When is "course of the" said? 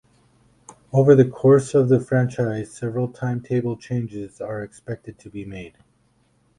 1.29-1.99